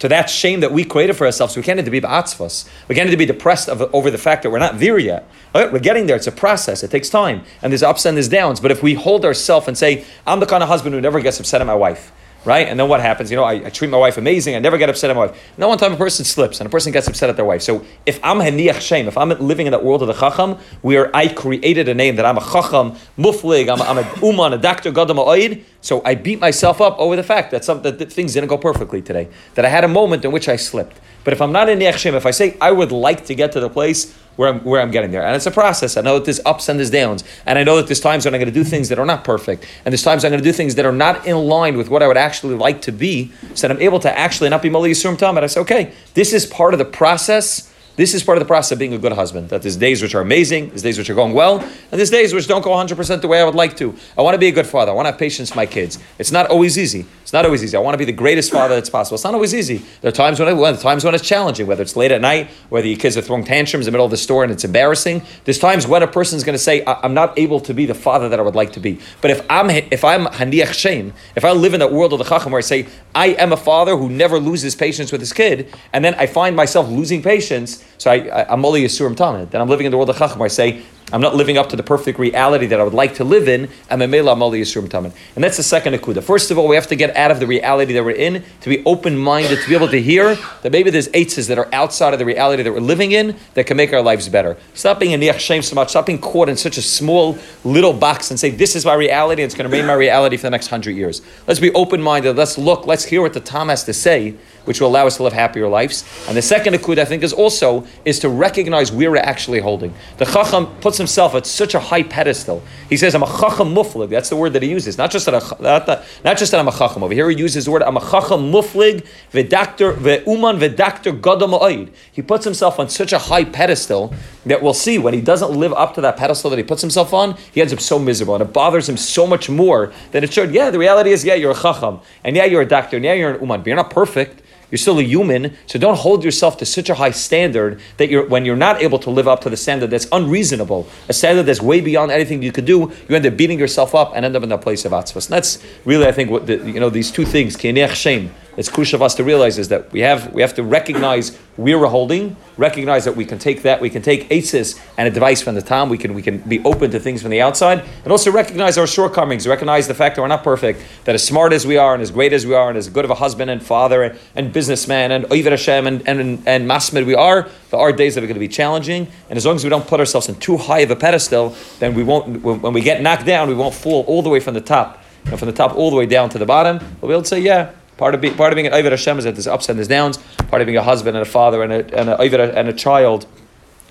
to 0.00 0.08
that 0.08 0.28
shame 0.28 0.60
that 0.60 0.72
we 0.72 0.84
created 0.84 1.14
for 1.14 1.26
ourselves. 1.26 1.56
We 1.56 1.62
can't 1.62 1.82
to 1.82 1.90
be 1.90 2.00
ba'atzvas. 2.00 2.68
We 2.88 2.94
can't 2.94 3.10
to 3.10 3.16
be 3.16 3.26
depressed 3.26 3.68
of, 3.68 3.82
over 3.94 4.10
the 4.10 4.18
fact 4.18 4.42
that 4.42 4.50
we're 4.50 4.58
not 4.58 4.78
there 4.78 4.98
yet. 4.98 5.28
We're 5.54 5.78
getting 5.78 6.06
there. 6.06 6.16
It's 6.16 6.26
a 6.26 6.32
process. 6.32 6.82
It 6.82 6.90
takes 6.90 7.08
time. 7.08 7.44
And 7.62 7.70
there's 7.70 7.82
ups 7.82 8.04
and 8.06 8.16
there's 8.16 8.28
downs. 8.28 8.60
But 8.60 8.70
if 8.70 8.82
we 8.82 8.94
hold 8.94 9.24
ourselves 9.24 9.68
and 9.68 9.76
say, 9.76 10.04
I'm 10.26 10.40
the 10.40 10.46
kind 10.46 10.62
of 10.62 10.68
husband 10.68 10.94
who 10.94 11.00
never 11.00 11.20
gets 11.20 11.38
upset 11.38 11.60
at 11.60 11.66
my 11.66 11.74
wife, 11.74 12.12
right? 12.44 12.66
And 12.66 12.78
then 12.78 12.88
what 12.88 13.00
happens? 13.00 13.30
You 13.30 13.36
know, 13.36 13.44
I, 13.44 13.66
I, 13.66 13.70
treat 13.70 13.90
my 13.90 13.98
wife 13.98 14.16
amazing. 14.16 14.56
I 14.56 14.58
never 14.58 14.78
get 14.78 14.88
upset 14.88 15.10
at 15.10 15.16
my 15.16 15.26
wife. 15.26 15.52
No 15.58 15.68
one 15.68 15.78
time 15.78 15.92
a 15.92 15.96
person 15.96 16.24
slips 16.24 16.60
and 16.60 16.66
a 16.66 16.70
person 16.70 16.92
gets 16.92 17.06
upset 17.06 17.28
at 17.28 17.36
their 17.36 17.44
wife. 17.44 17.62
So 17.62 17.84
if 18.06 18.18
I'm 18.22 18.38
haniach 18.38 18.80
shem, 18.80 19.08
if 19.08 19.18
I'm 19.18 19.30
living 19.30 19.66
in 19.66 19.72
that 19.72 19.84
world 19.84 20.02
of 20.02 20.08
the 20.08 20.14
chacham, 20.14 20.56
where 20.82 21.14
I 21.14 21.28
created 21.28 21.88
a 21.88 21.94
name 21.94 22.16
that 22.16 22.24
I'm 22.24 22.38
a 22.38 22.40
chacham, 22.40 22.96
muflig, 23.18 23.70
I'm 23.70 23.80
a, 23.80 23.84
I'm 23.84 23.98
a 23.98 24.26
uman, 24.26 24.52
a 24.52 24.58
doctor, 24.58 24.90
gadam 24.90 25.16
oid. 25.16 25.64
So 25.82 26.02
I 26.04 26.14
beat 26.14 26.40
myself 26.40 26.80
up 26.80 26.98
over 26.98 27.16
the 27.16 27.22
fact 27.22 27.50
that 27.50 27.64
some 27.64 27.82
that, 27.82 28.12
things 28.12 28.34
didn't 28.34 28.48
go 28.48 28.58
perfectly 28.58 29.02
today. 29.02 29.28
That 29.54 29.64
I 29.64 29.68
had 29.68 29.84
a 29.84 29.88
moment 29.88 30.24
in 30.24 30.32
which 30.32 30.48
I 30.48 30.56
slipped. 30.56 30.98
But 31.24 31.32
if 31.32 31.42
I'm 31.42 31.52
not 31.52 31.68
in 31.68 31.80
Shem, 31.96 32.14
if 32.14 32.26
I 32.26 32.30
say 32.30 32.56
I 32.60 32.72
would 32.72 32.92
like 32.92 33.26
to 33.26 33.34
get 33.34 33.52
to 33.52 33.60
the 33.60 33.68
place 33.68 34.16
where 34.36 34.48
I'm, 34.48 34.60
where 34.64 34.80
I'm 34.80 34.90
getting 34.90 35.10
there, 35.10 35.22
and 35.22 35.36
it's 35.36 35.46
a 35.46 35.50
process, 35.50 35.96
I 35.96 36.00
know 36.00 36.18
that 36.18 36.24
there's 36.24 36.40
ups 36.46 36.68
and 36.68 36.78
there's 36.78 36.90
downs, 36.90 37.24
and 37.46 37.58
I 37.58 37.64
know 37.64 37.76
that 37.76 37.86
there's 37.86 38.00
times 38.00 38.24
when 38.24 38.34
I'm 38.34 38.40
going 38.40 38.52
to 38.52 38.58
do 38.58 38.64
things 38.64 38.88
that 38.88 38.98
are 38.98 39.06
not 39.06 39.24
perfect, 39.24 39.66
and 39.84 39.92
there's 39.92 40.02
times 40.02 40.24
I'm 40.24 40.30
going 40.30 40.42
to 40.42 40.48
do 40.48 40.52
things 40.52 40.74
that 40.76 40.84
are 40.86 40.92
not 40.92 41.26
in 41.26 41.36
line 41.36 41.76
with 41.76 41.90
what 41.90 42.02
I 42.02 42.08
would 42.08 42.16
actually 42.16 42.54
like 42.54 42.82
to 42.82 42.92
be, 42.92 43.32
so 43.54 43.68
that 43.68 43.76
I'm 43.76 43.82
able 43.82 44.00
to 44.00 44.18
actually 44.18 44.48
not 44.48 44.62
be 44.62 44.70
Mali 44.70 44.90
Yisurim 44.92 45.18
Tam, 45.18 45.36
and 45.36 45.44
I 45.44 45.46
say, 45.46 45.60
okay, 45.60 45.92
this 46.14 46.32
is 46.32 46.46
part 46.46 46.74
of 46.74 46.78
the 46.78 46.84
process 46.84 47.70
this 48.00 48.14
is 48.14 48.22
part 48.22 48.38
of 48.38 48.40
the 48.40 48.46
process 48.46 48.72
of 48.72 48.78
being 48.78 48.94
a 48.94 48.98
good 48.98 49.12
husband. 49.12 49.50
That 49.50 49.60
there's 49.60 49.76
days 49.76 50.00
which 50.00 50.14
are 50.14 50.22
amazing, 50.22 50.68
there's 50.68 50.80
days 50.80 50.96
which 50.96 51.10
are 51.10 51.14
going 51.14 51.34
well, 51.34 51.60
and 51.60 51.98
there's 51.98 52.08
days 52.08 52.32
which 52.32 52.48
don't 52.48 52.62
go 52.62 52.70
100% 52.70 53.20
the 53.20 53.28
way 53.28 53.42
I 53.42 53.44
would 53.44 53.54
like 53.54 53.76
to. 53.76 53.94
I 54.16 54.22
want 54.22 54.32
to 54.32 54.38
be 54.38 54.48
a 54.48 54.52
good 54.52 54.66
father. 54.66 54.90
I 54.90 54.94
want 54.94 55.04
to 55.04 55.10
have 55.10 55.20
patience 55.20 55.50
with 55.50 55.56
my 55.56 55.66
kids. 55.66 55.98
It's 56.18 56.32
not 56.32 56.46
always 56.46 56.78
easy. 56.78 57.04
It's 57.30 57.32
not 57.32 57.44
always 57.44 57.62
easy. 57.62 57.76
I 57.76 57.80
want 57.80 57.94
to 57.94 57.98
be 57.98 58.04
the 58.04 58.10
greatest 58.10 58.50
father 58.50 58.74
that's 58.74 58.90
possible. 58.90 59.14
It's 59.14 59.22
not 59.22 59.34
always 59.34 59.54
easy. 59.54 59.84
There 60.00 60.08
are 60.08 60.12
times 60.12 60.40
when, 60.40 60.48
it, 60.48 60.54
when 60.54 60.76
times 60.76 61.04
when 61.04 61.14
it's 61.14 61.22
challenging, 61.22 61.68
whether 61.68 61.80
it's 61.80 61.94
late 61.94 62.10
at 62.10 62.20
night, 62.20 62.50
whether 62.70 62.88
your 62.88 62.98
kids 62.98 63.16
are 63.16 63.22
throwing 63.22 63.44
tantrums 63.44 63.86
in 63.86 63.92
the 63.92 63.94
middle 63.94 64.04
of 64.04 64.10
the 64.10 64.16
store 64.16 64.42
and 64.42 64.52
it's 64.52 64.64
embarrassing. 64.64 65.22
There's 65.44 65.60
times 65.60 65.86
when 65.86 66.02
a 66.02 66.08
person's 66.08 66.42
going 66.42 66.54
to 66.54 66.58
say, 66.58 66.82
"I'm 66.84 67.14
not 67.14 67.38
able 67.38 67.60
to 67.60 67.72
be 67.72 67.86
the 67.86 67.94
father 67.94 68.28
that 68.28 68.40
I 68.40 68.42
would 68.42 68.56
like 68.56 68.72
to 68.72 68.80
be." 68.80 68.98
But 69.20 69.30
if 69.30 69.46
I'm 69.48 69.70
if 69.70 70.02
I'm 70.02 70.26
haniach 70.26 70.72
shem, 70.72 71.12
if 71.36 71.44
I 71.44 71.52
live 71.52 71.72
in 71.72 71.78
that 71.78 71.92
world 71.92 72.12
of 72.12 72.18
the 72.18 72.24
chacham 72.24 72.50
where 72.50 72.58
I 72.58 72.62
say, 72.62 72.88
"I 73.14 73.28
am 73.28 73.52
a 73.52 73.56
father 73.56 73.96
who 73.96 74.08
never 74.08 74.40
loses 74.40 74.74
patience 74.74 75.12
with 75.12 75.20
his 75.20 75.32
kid," 75.32 75.72
and 75.92 76.04
then 76.04 76.16
I 76.16 76.26
find 76.26 76.56
myself 76.56 76.88
losing 76.88 77.22
patience, 77.22 77.84
so 77.98 78.10
I, 78.10 78.16
I, 78.26 78.52
I'm 78.52 78.64
only 78.64 78.84
a 78.84 78.88
surim 78.88 79.14
tamid. 79.14 79.50
Then 79.50 79.60
I'm 79.60 79.68
living 79.68 79.86
in 79.86 79.92
the 79.92 79.98
world 79.98 80.10
of 80.10 80.18
chacham 80.18 80.40
where 80.40 80.46
I 80.46 80.48
say, 80.48 80.82
I'm 81.12 81.20
not 81.20 81.34
living 81.34 81.58
up 81.58 81.68
to 81.70 81.76
the 81.76 81.82
perfect 81.82 82.18
reality 82.18 82.66
that 82.66 82.80
I 82.80 82.84
would 82.84 82.94
like 82.94 83.14
to 83.16 83.24
live 83.24 83.48
in. 83.48 83.68
And 83.90 84.00
that's 84.00 85.56
the 85.56 85.62
second 85.62 85.94
akuda. 85.94 86.22
First 86.22 86.50
of 86.50 86.58
all, 86.58 86.68
we 86.68 86.76
have 86.76 86.86
to 86.88 86.96
get 86.96 87.16
out 87.16 87.30
of 87.30 87.40
the 87.40 87.46
reality 87.46 87.92
that 87.94 88.04
we're 88.04 88.10
in 88.12 88.44
to 88.60 88.68
be 88.68 88.84
open 88.84 89.16
minded, 89.18 89.60
to 89.60 89.68
be 89.68 89.74
able 89.74 89.88
to 89.88 90.00
hear 90.00 90.36
that 90.62 90.72
maybe 90.72 90.90
there's 90.90 91.08
eitzes 91.08 91.48
that 91.48 91.58
are 91.58 91.68
outside 91.72 92.12
of 92.12 92.18
the 92.18 92.24
reality 92.24 92.62
that 92.62 92.72
we're 92.72 92.80
living 92.80 93.12
in 93.12 93.36
that 93.54 93.66
can 93.66 93.76
make 93.76 93.92
our 93.92 94.02
lives 94.02 94.28
better. 94.28 94.56
Stop 94.74 95.00
being 95.00 95.14
a 95.14 95.18
niach 95.18 95.40
shame 95.40 95.62
so 95.62 95.74
much. 95.74 95.90
Stop 95.90 96.06
being 96.06 96.20
caught 96.20 96.48
in 96.48 96.56
such 96.56 96.76
a 96.78 96.82
small 96.82 97.36
little 97.64 97.92
box 97.92 98.30
and 98.30 98.38
say, 98.38 98.50
this 98.50 98.76
is 98.76 98.84
my 98.84 98.94
reality, 98.94 99.42
and 99.42 99.48
it's 99.48 99.54
going 99.54 99.68
to 99.68 99.74
remain 99.74 99.86
my 99.86 99.94
reality 99.94 100.36
for 100.36 100.42
the 100.42 100.50
next 100.50 100.68
hundred 100.68 100.92
years. 100.92 101.22
Let's 101.46 101.60
be 101.60 101.72
open 101.72 102.00
minded. 102.00 102.36
Let's 102.36 102.58
look. 102.58 102.86
Let's 102.86 103.04
hear 103.04 103.22
what 103.22 103.32
the 103.32 103.40
Tam 103.40 103.68
has 103.68 103.84
to 103.84 103.92
say 103.92 104.36
which 104.64 104.80
will 104.80 104.88
allow 104.88 105.06
us 105.06 105.16
to 105.16 105.22
live 105.22 105.32
happier 105.32 105.68
lives. 105.68 106.04
And 106.28 106.36
the 106.36 106.42
second 106.42 106.74
akud, 106.74 106.98
I 106.98 107.04
think, 107.04 107.22
is 107.22 107.32
also 107.32 107.86
is 108.04 108.18
to 108.20 108.28
recognize 108.28 108.92
where 108.92 109.10
we're 109.10 109.16
actually 109.16 109.60
holding. 109.60 109.94
The 110.18 110.26
chacham 110.26 110.66
puts 110.80 110.99
himself 111.00 111.34
at 111.34 111.46
such 111.46 111.74
a 111.74 111.80
high 111.80 112.04
pedestal. 112.04 112.62
He 112.88 112.96
says, 112.96 113.14
"I'm 113.14 113.24
a 113.24 113.26
chacham 113.26 113.74
muflig." 113.74 114.10
That's 114.10 114.28
the 114.28 114.36
word 114.36 114.52
that 114.52 114.62
he 114.62 114.70
uses. 114.70 114.96
Not 114.96 115.10
just 115.10 115.26
that, 115.26 115.32
not, 115.60 115.86
that, 115.86 116.04
not 116.24 116.38
just 116.38 116.52
that 116.52 116.60
I'm 116.60 116.68
a 116.68 116.72
chacham. 116.72 117.02
Over 117.02 117.14
here, 117.14 117.28
he 117.28 117.36
uses 117.36 117.64
the 117.64 117.72
word 117.72 117.82
"I'm 117.82 117.96
a 117.96 118.00
chacham 118.00 118.52
muflig." 118.52 119.04
V'dakter 119.32 119.96
ve'uman 119.96 120.60
v'dakter 120.60 121.20
gadol 121.20 121.48
ma'oid. 121.48 121.90
He 122.12 122.22
puts 122.22 122.44
himself 122.44 122.78
on 122.78 122.88
such 122.88 123.12
a 123.12 123.18
high 123.18 123.44
pedestal 123.44 124.14
that 124.46 124.62
we'll 124.62 124.74
see 124.74 124.98
when 124.98 125.14
he 125.14 125.20
doesn't 125.20 125.50
live 125.50 125.72
up 125.72 125.94
to 125.94 126.00
that 126.00 126.16
pedestal 126.16 126.50
that 126.50 126.56
he 126.58 126.62
puts 126.62 126.80
himself 126.80 127.12
on, 127.12 127.36
he 127.52 127.60
ends 127.60 127.72
up 127.72 127.80
so 127.80 127.98
miserable, 127.98 128.34
and 128.34 128.42
it 128.42 128.52
bothers 128.52 128.88
him 128.88 128.96
so 128.96 129.26
much 129.26 129.48
more 129.50 129.92
than 130.12 130.24
it 130.24 130.32
should. 130.32 130.52
Yeah, 130.52 130.70
the 130.70 130.78
reality 130.78 131.10
is, 131.10 131.24
yeah, 131.24 131.34
you're 131.34 131.52
a 131.52 131.60
chacham, 131.60 132.00
and 132.24 132.36
yeah, 132.36 132.44
you're 132.44 132.62
a 132.62 132.66
doctor, 132.68 132.96
and 132.96 133.04
yeah, 133.04 133.14
you're 133.14 133.34
an 133.34 133.40
uman, 133.40 133.60
but 133.60 133.66
you're 133.66 133.76
not 133.76 133.90
perfect. 133.90 134.42
You're 134.70 134.78
still 134.78 134.98
a 134.98 135.02
human, 135.02 135.56
so 135.66 135.78
don't 135.78 135.96
hold 135.96 136.24
yourself 136.24 136.56
to 136.58 136.66
such 136.66 136.90
a 136.90 136.94
high 136.94 137.10
standard 137.10 137.80
that 137.96 138.08
you're 138.08 138.26
when 138.26 138.44
you're 138.44 138.56
not 138.56 138.82
able 138.82 138.98
to 139.00 139.10
live 139.10 139.26
up 139.26 139.40
to 139.42 139.50
the 139.50 139.56
standard 139.56 139.90
that's 139.90 140.06
unreasonable, 140.12 140.88
a 141.08 141.12
standard 141.12 141.44
that's 141.44 141.60
way 141.60 141.80
beyond 141.80 142.10
anything 142.12 142.42
you 142.42 142.52
could 142.52 142.64
do. 142.64 142.92
You 143.08 143.16
end 143.16 143.26
up 143.26 143.36
beating 143.36 143.58
yourself 143.58 143.94
up 143.94 144.12
and 144.14 144.24
end 144.24 144.36
up 144.36 144.42
in 144.42 144.48
that 144.50 144.62
place 144.62 144.84
of 144.84 144.92
atzvas. 144.92 145.26
And 145.26 145.34
that's 145.34 145.62
really, 145.84 146.06
I 146.06 146.12
think, 146.12 146.30
what 146.30 146.46
the, 146.46 146.56
you 146.56 146.80
know 146.80 146.90
these 146.90 147.10
two 147.10 147.24
things, 147.24 147.56
shame 147.60 148.30
it's 148.56 148.68
crucial 148.68 148.98
for 148.98 149.04
us 149.04 149.14
to 149.14 149.24
realize 149.24 149.58
is 149.58 149.68
that 149.68 149.92
we 149.92 150.00
have 150.00 150.32
we 150.32 150.42
have 150.42 150.54
to 150.54 150.62
recognize 150.62 151.38
we're 151.56 151.86
holding, 151.86 152.36
recognize 152.56 153.04
that 153.04 153.14
we 153.14 153.24
can 153.24 153.38
take 153.38 153.62
that, 153.62 153.80
we 153.80 153.90
can 153.90 154.02
take 154.02 154.30
aces 154.30 154.80
and 154.96 155.06
advice 155.06 155.42
from 155.42 155.54
the 155.54 155.62
time, 155.62 155.88
we 155.88 155.98
can 155.98 156.14
we 156.14 156.22
can 156.22 156.38
be 156.38 156.62
open 156.64 156.90
to 156.90 156.98
things 156.98 157.22
from 157.22 157.30
the 157.30 157.40
outside, 157.40 157.84
and 158.02 158.10
also 158.10 158.30
recognize 158.30 158.78
our 158.78 158.86
shortcomings, 158.86 159.46
recognize 159.46 159.86
the 159.86 159.94
fact 159.94 160.16
that 160.16 160.22
we're 160.22 160.28
not 160.28 160.42
perfect, 160.42 160.82
that 161.04 161.14
as 161.14 161.24
smart 161.24 161.52
as 161.52 161.66
we 161.66 161.76
are 161.76 161.94
and 161.94 162.02
as 162.02 162.10
great 162.10 162.32
as 162.32 162.46
we 162.46 162.54
are 162.54 162.68
and 162.68 162.78
as 162.78 162.88
good 162.88 163.04
of 163.04 163.10
a 163.10 163.14
husband 163.14 163.50
and 163.50 163.62
father 163.62 164.02
and, 164.02 164.18
and 164.34 164.52
businessman 164.52 165.12
and 165.12 165.24
Oivet 165.26 165.50
Hashem 165.50 165.86
and 165.86 166.06
and, 166.08 166.20
and, 166.20 166.48
and 166.48 166.68
Masmid 166.68 167.06
we 167.06 167.14
are, 167.14 167.48
there 167.70 167.80
are 167.80 167.92
days 167.92 168.14
that 168.14 168.24
are 168.24 168.26
going 168.26 168.34
to 168.34 168.40
be 168.40 168.48
challenging, 168.48 169.06
and 169.28 169.36
as 169.36 169.46
long 169.46 169.56
as 169.56 169.64
we 169.64 169.70
don't 169.70 169.86
put 169.86 170.00
ourselves 170.00 170.28
in 170.28 170.34
too 170.36 170.56
high 170.56 170.80
of 170.80 170.90
a 170.90 170.96
pedestal, 170.96 171.54
then 171.78 171.94
we 171.94 172.02
won't 172.02 172.42
when 172.42 172.72
we 172.72 172.80
get 172.80 173.00
knocked 173.00 173.26
down, 173.26 173.48
we 173.48 173.54
won't 173.54 173.74
fall 173.74 174.02
all 174.04 174.22
the 174.22 174.30
way 174.30 174.40
from 174.40 174.54
the 174.54 174.60
top. 174.60 174.98
And 175.26 175.38
from 175.38 175.46
the 175.46 175.54
top 175.54 175.76
all 175.76 175.90
the 175.90 175.96
way 175.96 176.06
down 176.06 176.30
to 176.30 176.38
the 176.38 176.46
bottom, 176.46 176.78
we'll 177.00 177.10
be 177.10 177.12
able 177.12 177.22
to 177.22 177.28
say, 177.28 177.40
yeah, 177.40 177.72
Part 178.00 178.14
of, 178.14 178.22
be, 178.22 178.30
part 178.30 178.50
of 178.50 178.56
being 178.56 178.66
an 178.66 178.72
Oivet 178.72 178.92
Hashem 178.92 179.18
is 179.18 179.24
that 179.24 179.34
there's 179.34 179.46
ups 179.46 179.68
and 179.68 179.78
there's 179.78 179.86
downs. 179.86 180.16
Part 180.48 180.62
of 180.62 180.66
being 180.66 180.78
a 180.78 180.82
husband 180.82 181.18
and 181.18 181.26
a 181.26 181.30
father 181.30 181.62
and 181.62 181.70
a, 181.70 182.00
and 182.00 182.08
a, 182.08 182.58
and 182.58 182.66
a 182.66 182.72
child, 182.72 183.26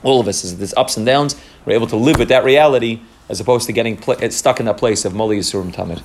all 0.01 0.19
of 0.19 0.27
us 0.27 0.43
is 0.43 0.57
there's 0.57 0.73
ups 0.73 0.97
and 0.97 1.05
downs. 1.05 1.39
We're 1.63 1.73
able 1.73 1.85
to 1.85 1.95
live 1.95 2.17
with 2.17 2.29
that 2.29 2.43
reality 2.43 3.01
as 3.29 3.39
opposed 3.39 3.67
to 3.67 3.71
getting 3.71 3.97
pl- 3.97 4.31
stuck 4.31 4.59
in 4.59 4.65
that 4.65 4.77
place 4.79 5.05
of 5.05 5.13
Moli 5.13 5.37
Yisurim 5.37 5.71
Tamid. 5.71 6.01